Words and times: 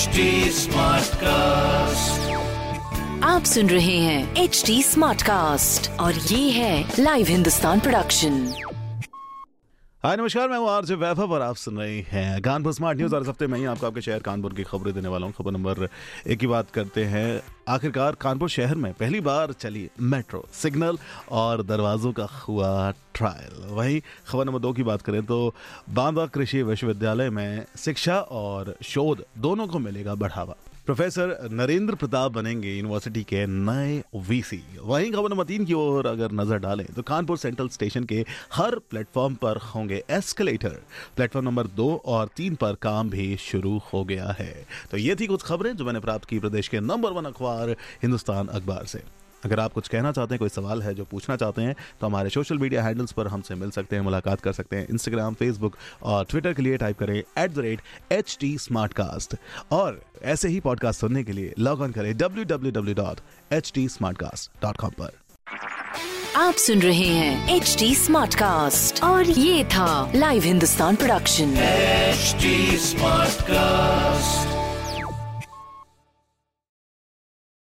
HD 0.00 0.66
cast 1.14 2.30
आप 3.24 3.44
सुन 3.44 3.70
रहे 3.70 3.96
हैं 3.98 4.36
एच 4.36 4.62
डी 4.66 4.82
स्मार्ट 4.82 5.22
कास्ट 5.22 5.90
और 5.90 6.14
ये 6.14 6.50
है 6.50 6.92
लाइव 6.98 7.26
हिंदुस्तान 7.26 7.80
प्रोडक्शन 7.80 8.38
हाय 10.04 10.16
नमस्कार 10.16 10.48
मैं 10.48 10.58
हूँ 10.58 10.70
आरजे 10.70 10.94
वैभव 10.94 11.32
और 11.32 11.42
आप 11.42 11.56
सुन 11.56 11.78
रहे 11.78 12.00
हैं 12.00 12.40
कानपुर 12.42 12.72
स्मार्ट 12.72 12.98
न्यूज़ 12.98 13.14
और 13.14 13.22
इस 13.22 13.28
हफ़्ते 13.28 13.46
में 13.46 13.58
ही 13.58 13.64
आपको 13.64 13.86
आपके 13.86 14.00
शहर 14.00 14.18
कानपुर 14.18 14.54
की 14.54 14.62
खबरें 14.62 14.94
देने 14.94 15.08
वाला 15.08 15.26
हूँ। 15.26 15.34
खबर 15.38 15.52
नंबर 15.52 15.88
एक 16.26 16.40
ही 16.40 16.46
बात 16.46 16.70
करते 16.70 17.04
हैं। 17.04 17.42
आखिरकार 17.66 18.14
कानपुर 18.14 18.48
शहर 18.48 18.74
में 18.74 18.92
पहली 18.92 19.20
बार 19.20 19.52
चली 19.52 19.88
मेट्रो, 20.02 20.44
सिग्नल 20.52 20.98
और 21.30 21.62
दरवाजों 21.62 22.12
का 22.12 22.24
हुआ 22.38 22.90
ट्रायल 23.14 23.68
वहीं 23.70 24.00
खबर 24.28 24.44
नंबर 24.44 24.58
दो 24.58 24.72
की 24.72 24.82
बात 24.82 25.02
करें 25.02 25.22
तो 25.26 25.54
बांदा 25.90 26.26
कृषि 26.28 26.62
विश्वविद्यालय 26.62 27.30
में 27.30 27.64
शिक्षा 27.78 28.18
और 28.20 28.74
शोध 28.84 29.24
दोनों 29.38 29.66
को 29.66 29.78
मिलेगा 29.78 30.14
बढ़ावा। 30.14 30.56
प्रोफेसर 30.86 31.48
नरेंद्र 31.52 31.94
प्रताप 31.94 32.32
बनेंगे 32.32 32.68
यूनिवर्सिटी 32.68 33.22
के 33.22 33.44
नए 33.46 34.02
वीसी 34.28 34.62
वहीं 34.80 35.10
खबर 35.12 35.30
नंबर 35.30 35.44
तीन 35.44 35.64
की 35.64 35.72
ओर 35.72 36.06
अगर 36.06 36.32
नज़र 36.32 36.58
डालें 36.58 36.84
तो 36.86 37.02
कानपुर 37.02 37.38
सेंट्रल 37.38 37.68
स्टेशन 37.68 38.04
के 38.04 38.24
हर 38.54 38.78
प्लेटफॉर्म 38.90 39.34
पर 39.34 39.56
होंगे 39.74 40.02
एस्केलेटर। 40.10 40.80
प्लेटफॉर्म 41.16 41.46
नंबर 41.46 41.66
दो 41.76 41.90
और 42.06 42.28
तीन 42.36 42.54
पर 42.54 42.74
काम 42.82 43.10
भी 43.10 43.36
शुरू 43.40 43.76
हो 43.92 44.04
गया 44.04 44.34
है। 44.38 44.54
तो 44.90 44.96
ये 44.96 45.16
थी 45.16 45.26
कुछ 45.26 45.42
खबरें 45.42 45.74
जो 45.76 45.84
मैंने 45.84 46.00
प्राप्त 46.00 46.24
की 46.24 46.38
प्रदेश 46.38 46.68
के 46.68 46.80
नंबर 46.80 47.12
वन 47.12 47.24
अखबार 47.24 47.49
हिंदुस्तान 48.02 48.48
अखबार 48.48 48.84
से। 48.86 49.02
अगर 49.44 49.60
आप 49.60 49.72
कुछ 49.72 49.88
कहना 49.88 50.10
चाहते 50.12 50.34
हैं 50.34 50.38
कोई 50.38 50.48
सवाल 50.48 50.82
है 50.82 50.94
जो 50.94 51.04
पूछना 51.04 51.36
चाहते 51.36 51.62
हैं 51.62 51.74
तो 52.00 52.06
हमारे 52.06 52.30
सोशल 52.30 52.58
मीडिया 52.58 52.82
हैंडल्स 52.84 53.12
पर 53.12 53.26
हमसे 53.26 53.54
मिल 53.54 53.70
सकते 53.70 53.96
हैं 53.96 54.02
मुलाकात 54.02 54.40
कर 54.40 54.52
सकते 54.52 54.76
हैं। 54.76 54.86
इंस्टाग्राम 54.88 55.34
फेसबुक 55.34 55.76
और 56.02 56.24
ट्विटर 56.30 56.52
के 56.54 56.62
लिए 56.62 56.76
टाइप 56.76 56.98
करें 56.98 57.16
at 57.16 57.50
the 57.50 57.58
rate 57.58 57.80
H 58.12 58.36
T 58.40 58.56
Smartcast 58.92 59.36
और 59.72 60.00
ऐसे 60.22 60.48
ही 60.48 60.60
पॉडकास्ट 60.60 61.00
सुनने 61.00 61.24
के 61.24 61.32
लिए 61.32 61.54
लॉग 61.58 61.80
ऑन 61.80 61.92
करें 61.92 62.16
W 62.16 62.44
W 62.44 62.72
W 62.72 62.94
dot 62.94 63.20
H 63.52 63.72
T 63.74 63.88
Smartcast 64.18 64.62
dot 64.62 64.76
com 64.76 64.90
पर। 65.00 65.10
आप 66.36 66.54
सुन 66.54 66.82
रहे 66.82 67.06
हैं 67.06 67.56
एच 67.56 67.76
टी 67.78 67.94
स्मार्ट 67.94 68.34
कास्ट 68.34 69.02
और 69.04 69.30
ये 69.30 69.64
था 69.64 70.12
live 70.14 70.42
Hindustan 70.42 70.96
production 70.96 71.54
HD 72.10 72.52
Smartcast. 72.84 74.69